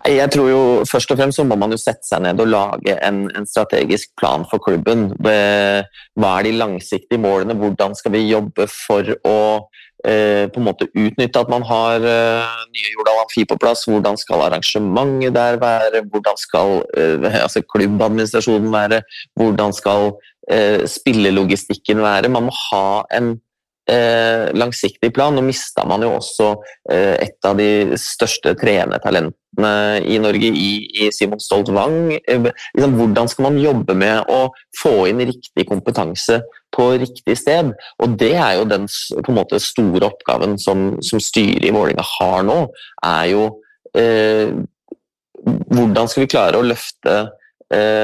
Jeg 0.08 0.30
tror 0.34 0.48
jo 0.50 0.62
Først 0.88 1.12
og 1.12 1.20
fremst 1.20 1.38
så 1.38 1.44
må 1.46 1.56
man 1.60 1.74
jo 1.74 1.80
sette 1.80 2.06
seg 2.08 2.24
ned 2.24 2.40
og 2.42 2.50
lage 2.50 2.96
en, 3.06 3.24
en 3.36 3.46
strategisk 3.48 4.10
plan 4.18 4.46
for 4.50 4.62
klubben. 4.64 5.10
Hva 5.22 6.32
er 6.32 6.48
de 6.48 6.56
langsiktige 6.56 7.20
målene? 7.22 7.56
Hvordan 7.58 7.94
skal 7.98 8.14
vi 8.16 8.24
jobbe 8.30 8.66
for 8.72 9.12
å 9.28 9.38
eh, 10.06 10.48
på 10.50 10.58
en 10.58 10.66
måte 10.66 10.88
utnytte 10.88 11.44
at 11.44 11.52
man 11.52 11.66
har 11.68 12.02
eh, 12.02 12.58
nye 12.72 12.94
Jordal 12.96 13.22
Amfi 13.22 13.46
på 13.48 13.60
plass? 13.62 13.84
Hvordan 13.86 14.18
skal 14.20 14.46
arrangementet 14.48 15.36
der 15.36 15.60
være? 15.62 16.02
Hvordan 16.10 16.40
skal 16.40 16.82
eh, 16.98 17.30
altså 17.44 17.62
klubbadministrasjonen 17.74 18.72
være? 18.74 19.02
Hvordan 19.38 19.74
skal 19.76 20.14
spillelogistikken 20.90 22.00
være? 22.02 22.28
Man 22.28 22.48
må 22.48 22.52
ha 22.72 23.04
en 23.14 23.36
eh, 23.90 24.50
langsiktig 24.54 25.12
plan. 25.14 25.34
Nå 25.34 25.44
mista 25.46 25.84
man 25.88 26.04
jo 26.04 26.14
også 26.18 26.48
eh, 26.90 27.16
et 27.26 27.48
av 27.48 27.58
de 27.58 27.98
største 28.00 28.54
trenertalentene 28.58 29.72
i 30.08 30.18
Norge, 30.22 30.48
i, 30.48 30.70
i 31.02 31.10
Simon 31.14 31.42
Stolt 31.42 31.72
Wang. 31.74 32.14
Eh, 32.20 32.48
liksom, 32.76 32.96
hvordan 32.98 33.30
skal 33.30 33.48
man 33.48 33.60
jobbe 33.62 33.96
med 33.98 34.30
å 34.32 34.46
få 34.80 34.94
inn 35.10 35.24
riktig 35.28 35.66
kompetanse 35.68 36.40
på 36.74 36.92
riktig 37.02 37.36
sted? 37.40 37.72
Og 38.02 38.16
det 38.20 38.34
er 38.36 38.58
jo 38.60 38.68
den 38.70 38.88
måte, 39.32 39.60
store 39.62 40.08
oppgaven 40.12 40.58
som, 40.60 40.92
som 41.04 41.22
styret 41.22 41.68
i 41.68 41.74
Vålinga 41.74 42.06
har 42.18 42.42
nå. 42.48 42.60
er 43.06 43.30
jo 43.32 43.46
eh, 43.98 44.54
hvordan 45.42 46.08
skal 46.08 46.24
vi 46.24 46.30
klare 46.30 46.58
å 46.58 46.66
løfte 46.66 47.24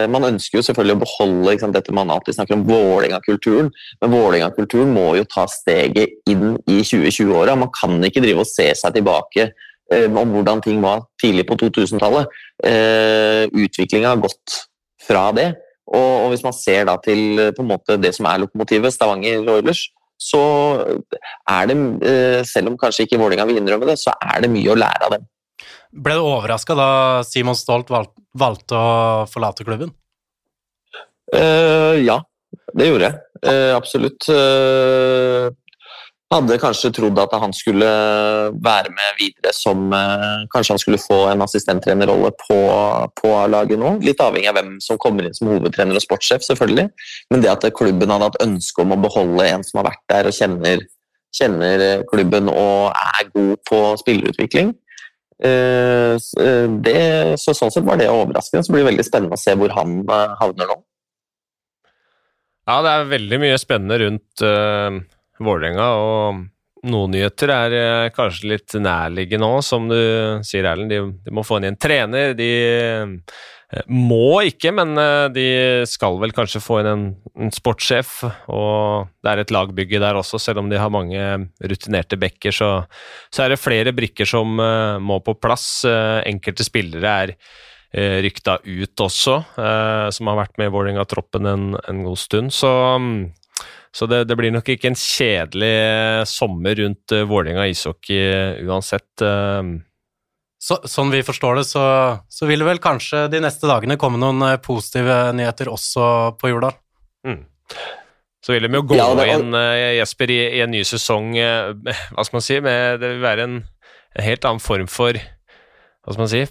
man 0.09 0.25
ønsker 0.31 0.59
jo 0.59 0.65
selvfølgelig 0.65 0.97
å 0.97 1.01
beholde 1.03 1.55
sant, 1.61 1.77
dette 1.77 1.95
man 1.95 2.11
alltid 2.13 2.39
snakker 2.39 2.57
om 2.57 2.65
Vålerenga-kulturen, 2.69 3.71
men 4.01 4.13
Vålerenga-kulturen 4.15 4.93
må 4.95 5.11
jo 5.19 5.27
ta 5.29 5.45
steget 5.51 6.17
inn 6.31 6.57
i 6.65 6.81
2020-åra. 6.81 7.57
Man 7.59 7.73
kan 7.77 7.99
ikke 8.09 8.23
drive 8.25 8.45
og 8.45 8.49
se 8.49 8.71
seg 8.79 8.97
tilbake 8.97 9.51
eh, 9.51 10.09
om 10.09 10.35
hvordan 10.35 10.65
ting 10.65 10.81
var 10.85 11.05
tidlig 11.21 11.47
på 11.51 11.59
2000-tallet. 11.61 12.33
Eh, 12.65 13.45
Utviklinga 13.53 14.15
har 14.15 14.25
gått 14.25 14.61
fra 15.05 15.29
det. 15.37 15.51
Og, 15.89 16.29
hvis 16.33 16.45
man 16.45 16.53
ser 16.53 16.85
da 16.89 16.99
til 17.01 17.41
måte 17.65 17.97
det 18.01 18.13
som 18.17 18.29
er 18.29 18.43
lokomotivet, 18.43 18.93
Stavanger 18.93 19.47
Oilers, 19.49 19.87
så 20.21 20.43
er 21.49 21.69
det, 21.71 21.77
selv 22.51 22.73
om 22.73 22.77
kanskje 22.81 23.07
ikke 23.07 23.21
Vålerenga 23.21 23.47
vil 23.49 23.61
innrømme 23.61 23.89
det, 23.89 23.97
så 24.01 24.13
er 24.19 24.43
det 24.45 24.51
mye 24.53 24.75
å 24.75 24.77
lære 24.77 25.07
av 25.07 25.15
dem. 25.15 25.29
Ble 25.92 26.18
du 26.18 26.25
overraska 26.25 26.76
da 26.76 26.90
Simon 27.25 27.57
Stolt 27.57 27.88
valgte 27.90 28.76
å 28.76 29.25
forlate 29.30 29.64
klubben? 29.64 29.95
Uh, 31.35 31.97
ja, 32.00 32.21
det 32.76 32.90
gjorde 32.90 33.09
jeg. 33.09 33.25
Uh, 33.45 33.73
absolutt. 33.76 34.28
Uh, 34.28 35.49
hadde 36.28 36.59
kanskje 36.61 36.90
trodd 36.92 37.16
at 37.23 37.33
han 37.40 37.54
skulle 37.57 37.88
være 38.61 38.90
med 38.92 39.14
videre 39.16 39.52
som 39.57 39.87
Kanskje 40.52 40.75
han 40.75 40.80
skulle 40.83 41.00
få 41.00 41.23
en 41.30 41.40
assistenttrenerrolle 41.40 42.28
på, 42.42 42.59
på 43.16 43.30
laget 43.49 43.80
nå. 43.80 43.95
Litt 44.04 44.21
avhengig 44.21 44.50
av 44.50 44.59
hvem 44.59 44.75
som 44.85 45.00
kommer 45.00 45.25
inn 45.25 45.37
som 45.37 45.49
hovedtrener 45.54 45.97
og 45.97 46.04
sportssjef, 46.04 46.45
selvfølgelig. 46.45 46.85
Men 47.33 47.45
det 47.45 47.54
at 47.54 47.64
klubben 47.78 48.12
hadde 48.12 48.28
hatt 48.28 48.45
ønske 48.45 48.85
om 48.85 48.92
å 48.92 49.00
beholde 49.00 49.49
en 49.49 49.64
som 49.64 49.80
har 49.80 49.88
vært 49.88 50.04
der 50.12 50.28
og 50.28 50.37
kjenner, 50.37 50.85
kjenner 51.33 51.87
klubben 52.12 52.52
og 52.52 52.92
er 52.92 53.33
god 53.33 53.64
på 53.73 53.80
spillerutvikling, 54.04 54.76
det, 55.38 57.38
så 57.38 57.54
sånn 57.54 57.71
sett 57.71 57.87
var 57.87 58.00
det 58.00 58.11
overraskende. 58.11 58.66
Så 58.66 58.75
blir 58.75 58.83
det 58.83 58.92
veldig 58.92 59.07
spennende 59.07 59.38
å 59.38 59.40
se 59.40 59.54
hvor 59.59 59.75
han 59.76 60.00
eh, 60.02 60.37
havner 60.40 60.73
nå. 60.73 60.78
Ja, 62.68 62.80
det 62.85 62.92
er 62.92 63.12
veldig 63.14 63.38
mye 63.40 63.61
spennende 63.62 63.97
rundt 64.02 64.42
uh, 64.45 64.99
Vålerenga, 65.40 65.87
og 65.97 66.90
noen 66.90 67.14
nyheter 67.14 67.52
er 67.54 68.11
kanskje 68.12 68.50
litt 68.50 68.75
nærliggende 68.76 69.49
òg, 69.49 69.62
som 69.64 69.87
du 69.88 69.97
sier, 70.45 70.68
Erlend. 70.68 70.92
De, 70.92 70.99
de, 71.25 71.33
må 71.33 71.47
få 71.47 71.62
inn 71.62 71.71
en 71.71 71.80
trener. 71.80 72.35
De 72.37 72.49
Eh, 72.49 73.14
må 73.93 74.41
ikke, 74.49 74.71
men 74.73 74.97
eh, 74.97 75.27
de 75.35 75.49
skal 75.89 76.17
vel 76.23 76.33
kanskje 76.33 76.63
få 76.65 76.79
inn 76.81 76.89
en, 76.89 77.05
en 77.37 77.53
sportssjef. 77.53 78.23
Og 78.49 79.11
det 79.21 79.33
er 79.33 79.43
et 79.43 79.53
lagbygge 79.53 80.01
der 80.01 80.17
også, 80.17 80.41
selv 80.41 80.63
om 80.63 80.71
de 80.71 80.81
har 80.81 80.93
mange 80.93 81.21
rutinerte 81.61 82.17
backer, 82.21 82.55
så, 82.55 82.71
så, 83.29 83.45
er 83.45 83.53
det 83.53 83.61
flere 83.61 83.93
brikker 83.93 84.29
som 84.29 84.57
uh, 84.57 84.97
må 85.01 85.21
på 85.25 85.37
plass. 85.37 85.85
Enkelte 85.85 86.65
spillere 86.67 87.17
er 87.25 87.35
rykta 88.21 88.59
ut 88.67 89.01
også, 89.01 89.35
som 90.13 90.29
har 90.29 90.37
vært 90.37 90.59
med 90.61 90.69
i 90.69 90.73
Vålerenga-troppen 90.75 91.49
en, 91.49 91.63
en, 91.89 92.03
god 92.05 92.19
stund. 92.21 92.53
Så, 92.53 92.69
um, 92.69 93.31
så 93.97 94.05
det, 94.11 94.27
det, 94.29 94.37
blir 94.37 94.53
nok 94.53 94.69
ikke 94.75 94.91
en 94.91 94.99
kjedelig 95.01 95.71
sommer 96.29 96.77
rundt 96.83 97.17
Vålerenga 97.31 97.65
ishockey 97.73 98.61
uansett. 98.69 99.09
Så, 100.59 100.81
sånn 100.91 101.12
vi 101.15 101.23
forstår 101.23 101.61
det, 101.61 101.65
så, 101.69 101.85
så, 102.27 102.47
vil 102.50 102.59
det 102.59 102.67
vel 102.67 102.81
kanskje 102.83 103.29
de 103.31 103.41
neste 103.45 103.69
dagene 103.71 103.99
komme 104.00 104.19
noen 104.19 104.43
eh, 104.43 104.59
positive 104.59 105.31
nyheter 105.38 105.71
også 105.71 106.09
på 106.41 106.50
Jordal. 106.50 106.75
Mm. 107.27 107.45
Så 108.43 108.55
vil 108.55 108.67
de 108.67 108.79
jo 108.81 108.87
gå 108.91 108.99
ja, 108.99 109.07
var... 109.15 109.31
inn, 109.31 109.55
uh, 109.55 109.95
Jesper, 109.99 110.33
i, 110.35 110.38
i, 110.59 110.62
en 110.65 110.73
ny 110.75 110.81
sesong 110.87 111.35
uh, 111.37 111.75
Hva 112.15 112.25
skal 112.25 112.38
man 112.38 112.47
si? 112.47 112.57
Med, 112.65 112.99
det 113.03 113.11
vil 113.12 113.23
være 113.23 113.45
en, 113.47 113.59
en, 114.15 114.25
helt 114.25 114.47
annen 114.49 114.62
form 114.62 114.88
for 114.91 115.19
Hva 115.19 116.15
skal 116.15 116.23
man 116.25 116.33
si? 116.33 116.43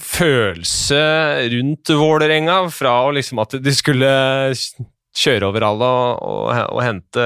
Følelse 0.00 1.00
rundt 1.52 1.92
Vålerenga, 1.94 2.56
fra 2.74 2.96
liksom 3.14 3.40
at 3.44 3.54
de 3.62 3.74
skulle 3.76 4.10
kjøre 5.14 5.46
over 5.46 5.62
alle 5.68 5.86
og, 5.86 6.24
og, 6.26 6.48
og 6.74 6.80
hente 6.82 7.24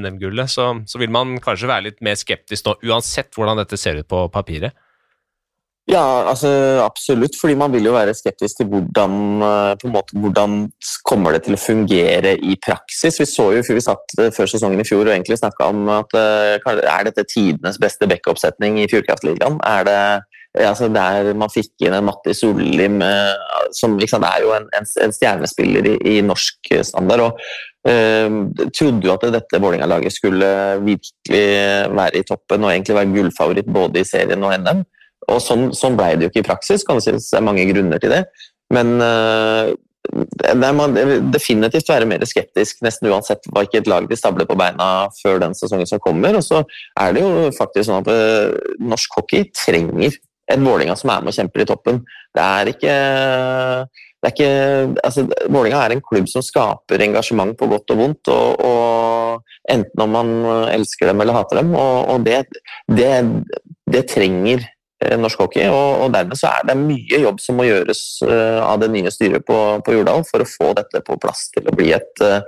NM-gullet, 0.00 0.48
så, 0.48 0.70
så 0.88 1.02
vil 1.02 1.12
man 1.12 1.36
kanskje 1.44 1.68
være 1.68 1.90
litt 1.90 1.98
mer 2.06 2.16
skeptisk 2.16 2.64
nå, 2.64 2.78
uansett 2.88 3.36
hvordan 3.36 3.60
dette 3.60 3.76
ser 3.76 4.00
ut 4.00 4.08
på 4.08 4.22
papiret. 4.32 4.72
Ja, 5.86 6.02
altså 6.26 6.48
absolutt. 6.82 7.36
Fordi 7.38 7.54
man 7.54 7.70
vil 7.72 7.86
jo 7.86 7.94
være 7.94 8.14
skeptisk 8.14 8.58
til 8.58 8.70
hvordan, 8.72 9.12
eh, 9.46 9.84
måte, 9.86 10.18
hvordan 10.18 10.56
kommer 11.06 11.36
det 11.36 11.44
til 11.46 11.54
å 11.54 11.62
fungere 11.62 12.32
i 12.42 12.56
praksis. 12.58 13.20
Vi 13.20 13.26
så 13.30 13.52
jo 13.54 13.62
vi 13.62 13.84
satt 13.84 14.16
eh, 14.18 14.32
før 14.34 14.50
sesongen 14.50 14.82
i 14.82 14.86
fjor 14.88 15.04
og 15.06 15.14
egentlig 15.14 15.38
snakka 15.38 15.68
om 15.70 15.86
at 15.94 16.16
eh, 16.18 16.58
er 16.74 17.06
dette 17.06 17.26
tidenes 17.30 17.78
beste 17.78 18.08
backup-setning 18.10 18.80
i 18.82 18.88
Fjordkraftligaen. 18.90 19.60
Er 19.62 19.86
det 19.86 20.00
altså 20.66 20.88
der 20.90 21.34
man 21.36 21.52
fikk 21.52 21.84
inn 21.84 21.94
en 21.94 22.06
Matti 22.08 22.32
Sollim, 22.34 23.02
som 23.76 23.98
liksom 24.00 24.24
er 24.24 24.40
jo 24.40 24.54
en, 24.56 24.64
en, 24.72 24.86
en 25.04 25.12
stjernespiller 25.12 25.84
i, 25.90 25.96
i, 26.14 26.20
norsk 26.24 26.70
standard. 26.88 27.26
og 27.26 27.42
uh, 27.84 28.38
Trodde 28.72 29.04
jo 29.04 29.12
at 29.12 29.26
dette 29.34 29.60
Vålerenga-laget 29.60 30.16
skulle 30.16 30.48
virkelig 30.80 31.44
være 31.92 32.22
i 32.22 32.24
toppen 32.24 32.64
og 32.64 32.72
egentlig 32.72 32.96
være 32.96 33.12
gullfavoritt 33.18 33.68
både 33.68 34.00
i 34.00 34.08
serien 34.08 34.48
og 34.48 34.56
NM. 34.64 34.80
Og 35.32 35.40
sånn, 35.42 35.70
sånn 35.74 35.96
ble 35.98 36.12
det 36.14 36.26
jo 36.26 36.32
ikke 36.32 36.44
i 36.44 36.46
praksis, 36.46 36.84
kan 36.86 37.00
det 37.00 37.06
sies. 37.08 37.32
Er 37.34 37.44
mange 37.44 37.66
grunner 37.70 38.02
til 38.02 38.14
det. 38.14 38.22
Men 38.74 38.96
uh, 39.02 39.72
det 40.06 40.70
må 40.76 40.86
definitivt 41.34 41.90
være 41.90 42.06
mer 42.08 42.22
skeptisk, 42.28 42.78
nesten 42.86 43.10
uansett 43.10 43.48
hva 43.50 43.64
ikke 43.66 43.82
et 43.82 43.90
lag 43.90 44.06
de 44.06 44.18
stabler 44.18 44.46
på 44.46 44.58
beina 44.58 45.08
før 45.18 45.40
den 45.42 45.56
sesongen 45.58 45.88
som 45.90 46.02
kommer. 46.02 46.38
Og 46.38 46.46
så 46.46 46.62
er 47.02 47.16
det 47.16 47.24
jo 47.24 47.50
faktisk 47.56 47.88
sånn 47.88 48.04
at 48.04 48.10
uh, 48.12 48.78
norsk 48.82 49.18
hockey 49.18 49.50
trenger 49.56 50.18
en 50.52 50.62
Vålinga 50.62 50.94
som 50.94 51.10
er 51.10 51.24
med 51.24 51.32
og 51.32 51.40
kjemper 51.40 51.64
i 51.64 51.66
toppen. 51.66 52.04
Det 52.36 52.42
er 52.42 52.70
ikke 52.70 52.98
det 54.16 54.30
er 54.30 54.32
ikke, 54.32 55.00
altså, 55.06 55.24
Vålinga 55.52 55.80
er 55.84 55.92
en 55.94 56.00
klubb 56.02 56.26
som 56.30 56.42
skaper 56.42 57.02
engasjement 57.04 57.52
på 57.58 57.66
godt 57.70 57.92
og 57.94 57.98
vondt. 58.00 58.30
Og, 58.32 58.62
og 58.64 59.70
enten 59.70 60.02
om 60.02 60.14
man 60.16 60.30
elsker 60.72 61.10
dem 61.10 61.20
eller 61.22 61.36
hater 61.36 61.60
dem. 61.60 61.74
Og, 61.78 61.98
og 62.14 62.24
det, 62.26 62.40
det, 62.90 63.12
det, 63.92 64.06
trenger 64.10 64.64
Eh, 64.64 64.75
norsk 65.20 65.42
hockey. 65.44 65.66
Og, 65.68 66.12
dermed 66.14 66.38
så 66.38 66.52
er 66.54 66.68
det 66.70 66.78
mye 66.80 67.22
jobb 67.22 67.40
som 67.42 67.58
må 67.60 67.68
gjøres 67.68 68.04
uh, 68.26 68.62
av 68.64 68.80
det 68.82 68.90
nye 68.94 69.12
styret 69.12 69.46
på, 69.48 69.58
på 69.84 69.96
Jordal 69.98 70.24
for 70.28 70.44
å 70.44 70.48
få 70.48 70.72
dette 70.78 71.02
på 71.06 71.18
plass 71.22 71.48
til 71.54 71.68
å 71.68 71.74
bli 71.76 71.92
et, 71.96 72.24
uh, 72.24 72.40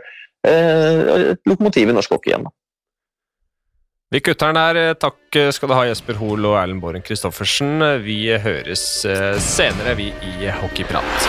et 0.47 1.43
lokomotiv 1.49 1.91
i 1.91 1.97
norsk 1.97 2.17
hockey 2.17 2.35
igjen. 2.35 2.49
Vi 4.09 4.23
kutter 4.25 4.55
den 4.55 4.57
der. 4.57 4.95
Takk 4.97 5.37
skal 5.53 5.69
du 5.69 5.77
ha, 5.77 5.85
Jesper 5.91 6.17
Hoel 6.17 6.49
og 6.49 6.57
Erlend 6.57 6.81
Boren 6.81 7.05
Christoffersen. 7.05 7.85
Vi 8.07 8.23
høres 8.41 8.87
senere, 9.05 9.99
vi 10.01 10.09
i 10.09 10.49
Hockeyprat. 10.63 11.29